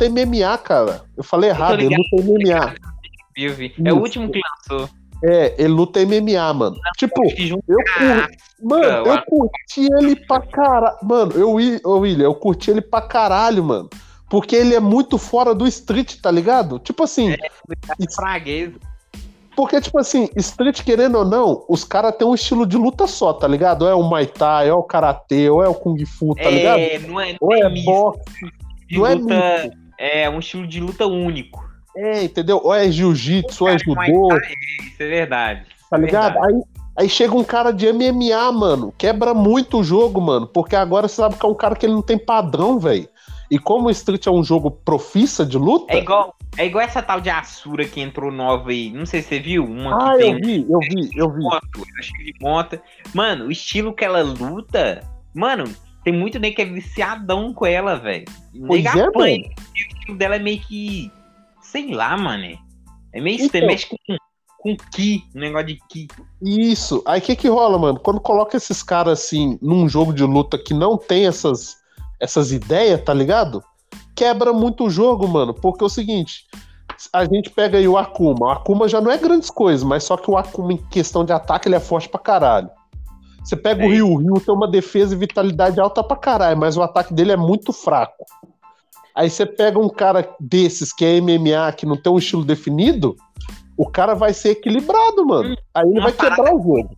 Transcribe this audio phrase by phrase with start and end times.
[0.00, 1.02] luta MMA, cara.
[1.16, 2.74] Eu falei errado, ele luta MMA.
[3.36, 3.74] Eu vi.
[3.84, 4.88] É o último que lançou.
[5.22, 6.76] É, ele luta MMA, mano.
[6.96, 8.32] Tipo, eu curti,
[8.62, 10.96] mano, eu curti ele pra caralho.
[11.02, 13.90] Mano, eu, William, eu curti ele pra caralho, mano.
[14.30, 16.78] Porque ele é muito fora do street, tá ligado?
[16.78, 17.32] Tipo assim.
[17.32, 17.38] É,
[18.14, 18.72] fraguês.
[19.56, 23.32] Porque, tipo assim, street, querendo ou não, os caras têm um estilo de luta só,
[23.32, 23.82] tá ligado?
[23.82, 26.44] Ou é o Muay Thai, ou é o Karatê, ou é o Kung Fu, tá
[26.44, 27.08] é, ligado?
[27.08, 28.22] Não é, não ou é, é boxe.
[28.92, 31.68] Não é luta, é, é um estilo de luta único.
[31.94, 32.60] É, entendeu?
[32.64, 34.34] Ou é jiu-jitsu, ou é judô.
[34.82, 35.66] Isso é verdade.
[35.90, 36.34] Tá ligado?
[36.34, 36.54] Verdade.
[36.54, 36.62] Aí,
[37.04, 38.94] aí chega um cara de MMA, mano.
[38.96, 40.46] Quebra muito o jogo, mano.
[40.46, 43.08] Porque agora você sabe que é um cara que ele não tem padrão, velho.
[43.50, 45.92] E como o Street é um jogo profissa de luta.
[45.92, 48.92] É igual, é igual essa tal de Asura que entrou nova aí.
[48.92, 49.64] Não sei se você viu.
[49.64, 51.42] Uma ah, eu vi, eu vi, eu vi.
[51.42, 51.86] Moto,
[52.24, 52.80] de moto.
[53.12, 55.00] Mano, o estilo que ela luta.
[55.34, 55.64] Mano,
[56.04, 58.26] tem muito nem que é viciadão com ela, velho.
[58.54, 59.48] Nega é, apanha.
[59.48, 61.10] O estilo dela é meio que
[61.70, 62.58] sei lá, mano.
[63.12, 63.96] É meio então, mexe com,
[64.58, 66.08] com ki, um negócio de ki.
[66.42, 67.02] Isso.
[67.06, 68.00] Aí o que que rola, mano?
[68.00, 71.76] Quando coloca esses caras assim num jogo de luta que não tem essas,
[72.18, 73.62] essas ideias, tá ligado?
[74.14, 75.54] Quebra muito o jogo, mano.
[75.54, 76.46] Porque é o seguinte.
[77.12, 78.46] A gente pega aí o Akuma.
[78.46, 81.32] O Akuma já não é grandes coisas, mas só que o Akuma, em questão de
[81.32, 82.70] ataque, ele é forte pra caralho.
[83.42, 83.86] Você pega é.
[83.86, 87.14] o Ryu, o Ryu tem uma defesa e vitalidade alta pra caralho, mas o ataque
[87.14, 88.24] dele é muito fraco.
[89.14, 93.16] Aí você pega um cara desses que é MMA, que não tem um estilo definido,
[93.76, 95.56] o cara vai ser equilibrado, mano.
[95.74, 96.96] Aí ele vai parada, quebrar o jogo.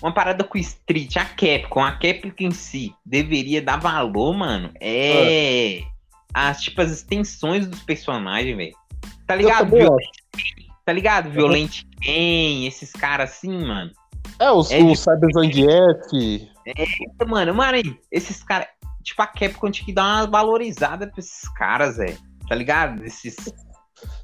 [0.00, 4.70] Uma parada com o Street, a Capcom, a Capcom em si, deveria dar valor, mano.
[4.80, 5.78] É.
[5.78, 5.82] é.
[6.32, 8.74] As, tipo, as extensões dos personagens, velho.
[9.26, 9.70] Tá ligado?
[9.70, 10.08] Violent,
[10.84, 11.26] tá ligado?
[11.26, 11.32] Uhum.
[11.32, 13.90] Violent Ken, esses caras assim, mano.
[14.40, 16.50] É, os, é, o Cyber Zangief.
[16.66, 17.76] É, mano, mano,
[18.10, 18.66] esses caras
[19.02, 22.18] tipo, a Capcom tinha que dar uma valorizada pra esses caras, velho.
[22.48, 23.04] Tá ligado?
[23.04, 23.36] Esses.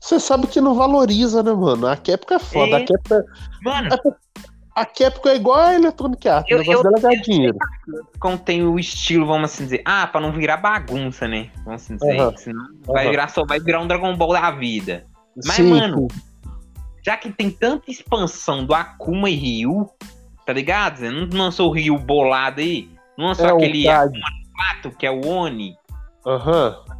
[0.00, 1.86] Você sabe que não valoriza, né, mano?
[1.86, 2.78] A Capcom é foda.
[2.78, 2.82] É...
[2.82, 3.24] A Capcom é...
[3.62, 3.88] Mano.
[4.74, 6.52] A Capcom é igual a Electronic Arts.
[6.52, 7.56] o negócio dela é dinheiro.
[8.18, 9.82] Como tem o estilo, vamos assim dizer.
[9.84, 11.50] Ah, pra não virar bagunça, né?
[11.64, 12.20] Vamos assim dizer.
[12.20, 12.36] Uhum.
[12.36, 12.92] Senão uhum.
[12.92, 15.06] vai, virar só, vai virar um Dragon Ball da vida.
[15.44, 16.08] Mas, sim, mano.
[17.06, 19.88] Já que tem tanta expansão do Akuma e Ryu,
[20.44, 21.02] tá ligado?
[21.02, 22.90] Não lançou o Ryu bolado aí?
[23.16, 25.76] Não lançou é aquele Akuma que é o Oni.
[26.26, 26.76] Aham.
[26.88, 26.96] Uhum.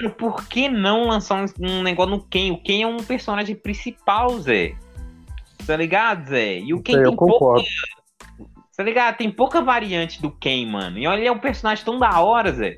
[0.00, 2.52] Mano, por que não lançar um, um, negócio no Ken?
[2.52, 4.74] O Ken é um personagem principal, Zé.
[5.66, 6.60] Tá ligado, Zé?
[6.60, 7.62] E o Ken tem pouca.
[8.74, 9.16] Tá ligado?
[9.18, 10.96] Tem pouca variante do Ken, mano.
[10.96, 12.76] E olha, ele é um personagem tão da hora, Zé.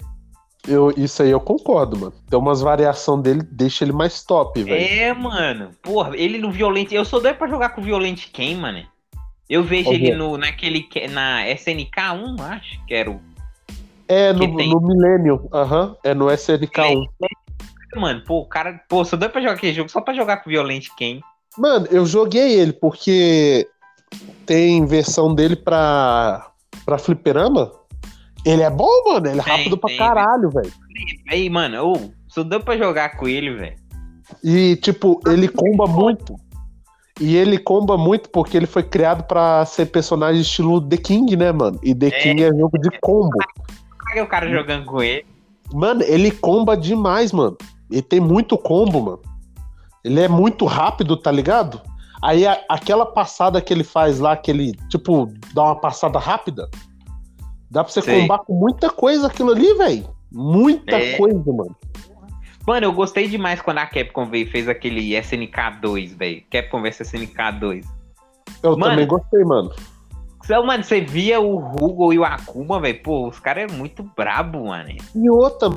[0.67, 2.12] Eu, isso aí eu concordo, mano.
[2.31, 4.81] Tem umas variação dele, deixa ele mais top, velho.
[4.81, 5.71] É, mano.
[5.83, 6.95] Porra, ele no Violente.
[6.95, 8.87] Eu sou doido pra jogar com o Violente Ken, mano.
[9.51, 10.89] Eu vejo ele no, naquele.
[11.11, 13.21] Na SNK1, acho que era o
[14.12, 15.49] é, no, no Millennium.
[15.53, 15.89] Aham.
[15.89, 17.06] Uhum, é no SNK1.
[17.97, 18.81] Mano, pô, o cara.
[18.89, 21.21] Pô, só deu pra jogar aquele jogo só pra jogar com Violent Ken.
[21.56, 23.67] Mano, eu joguei ele porque
[24.45, 26.51] tem versão dele pra,
[26.84, 27.72] pra fliperama.
[28.44, 29.26] Ele é bom, mano.
[29.26, 30.72] Ele é rápido tem, pra tem, caralho, velho.
[31.30, 33.76] Aí, mano, oh, só deu pra jogar com ele, velho.
[34.42, 36.34] E, tipo, ele comba muito.
[37.20, 41.53] E ele comba muito porque ele foi criado para ser personagem estilo The King, né,
[41.53, 41.78] mano?
[41.82, 43.36] E The é, King é jogo de combo
[44.20, 45.24] o cara jogando com ele.
[45.72, 47.56] Mano, ele comba demais, mano.
[47.91, 49.20] Ele tem muito combo, mano.
[50.04, 51.80] Ele é muito rápido, tá ligado?
[52.22, 56.69] Aí a, aquela passada que ele faz lá, que ele, tipo, dá uma passada rápida,
[57.72, 58.21] dá pra você Sim.
[58.21, 60.05] combar com muita coisa aquilo ali, velho.
[60.31, 61.16] Muita é.
[61.16, 61.75] coisa, mano.
[62.66, 66.43] Mano, eu gostei demais quando a Capcom veio fez aquele SNK 2, velho.
[66.50, 67.87] Capcom vs SNK 2.
[68.62, 69.72] Eu mano, também gostei, mano.
[70.49, 73.03] Mano, você via o Hugo e o Akuma, velho.
[73.03, 74.91] Pô, os caras é muito brabo, mano.
[75.15, 75.71] E outra.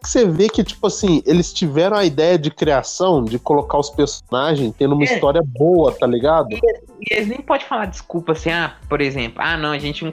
[0.00, 4.72] Você vê que, tipo assim, eles tiveram a ideia de criação, de colocar os personagens
[4.78, 5.12] tendo uma é.
[5.12, 6.52] história boa, tá ligado?
[6.52, 10.04] E, e eles nem podem falar desculpa assim, ah, por exemplo, ah, não, a gente
[10.04, 10.12] não